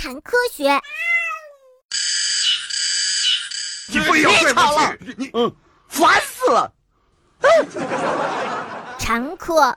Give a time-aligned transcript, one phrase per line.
[0.00, 0.80] 谈科学。
[3.88, 5.52] 你不要别吵了，你嗯，
[5.88, 6.72] 烦死了。
[8.96, 9.74] 蝉科，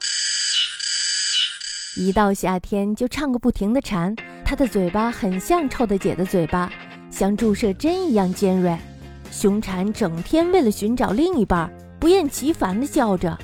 [1.97, 4.15] 一到夏天就唱个不停的蝉，
[4.46, 6.72] 它的嘴巴很像臭的姐的嘴巴，
[7.10, 8.78] 像注射针一样尖锐。
[9.31, 11.67] 雄蝉整天为了寻找另一半，
[11.99, 13.35] 不厌其烦地叫着。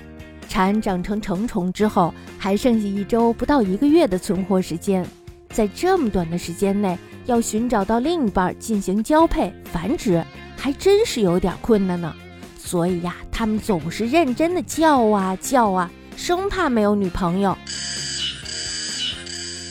[0.47, 5.03] 蝉长成成虫之后，还剩下一周不到一个月的存活时间，
[5.49, 10.23] 在这么短的时间内，要寻找到另一半进行交配繁殖，
[10.55, 12.13] 还真是有点困难呢。
[12.57, 17.57] 所以呀，他们总是认真的叫啊叫啊，生怕没有女朋友。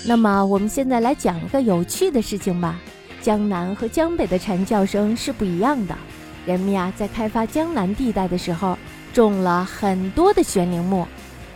[0.07, 2.79] 那么，我们现在来讲一个有趣的事情吧。
[3.21, 5.97] 江南和江北的蝉叫声是不一样的。
[6.47, 8.79] 人们呀，在开发江南地带的时候，
[9.13, 11.07] 种了很多的悬铃木。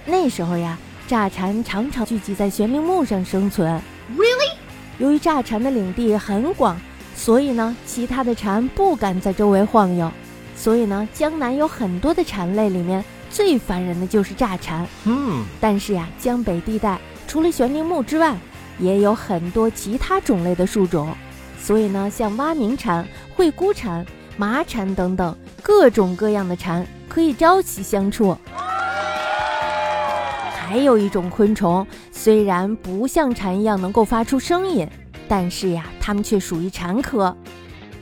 [0.05, 0.77] 那时候呀，
[1.07, 3.81] 炸蝉常常聚集在悬铃木上生存。
[4.17, 4.55] Really？
[4.99, 6.79] 由于炸蝉的领地很广，
[7.15, 10.11] 所以呢，其他的蝉不敢在周围晃悠。
[10.57, 14.87] 所以呢，江南有很多的蝉类里面最烦人的就是炸蝉。
[15.05, 18.37] 嗯，但是呀，江北地带除了悬铃木之外，
[18.79, 21.09] 也有很多其他种类的树种。
[21.59, 24.05] 所以呢，像蛙鸣蝉、惠姑蝉、
[24.37, 28.37] 麻蝉等等各种各样的蝉可以朝夕相处。
[30.53, 31.87] 还有一种昆虫，
[32.23, 34.87] 虽然不像蝉一样能够发出声音，
[35.27, 37.35] 但是呀，它们却属于蝉科。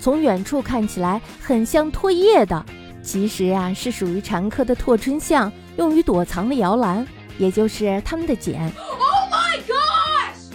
[0.01, 2.67] 从远处看起来很像唾液的，
[3.01, 7.07] 其实呀是属于蝉科的拓春象，用于躲藏的摇篮，
[7.39, 8.69] 也就是它们的茧。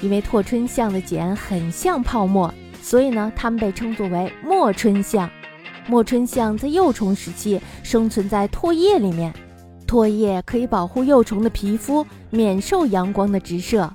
[0.02, 5.30] 因为拓春象的茧很像泡沫，所以呢，它们被称作为末春象。
[5.88, 9.34] 末春象在幼虫时期生存在唾液里面，
[9.94, 13.88] 唾液可以保护幼虫的皮肤免受阳光的直射。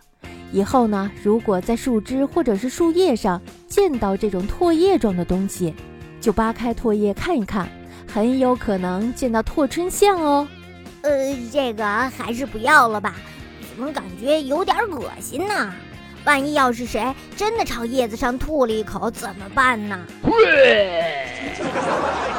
[0.52, 5.74] 以后呢，如果在树枝或者是树叶上见到这种唾液状的东西，
[6.20, 7.68] 就扒开唾液看一看，
[8.06, 10.46] 很有可能见到拓春象哦。
[11.02, 13.16] 呃，这个还是不要了吧，
[13.68, 15.74] 怎么感觉有点恶心呢？
[16.24, 19.98] 万一要是谁真的朝叶子上吐了一口，怎么办呢？